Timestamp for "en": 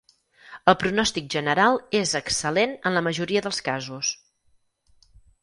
2.91-2.99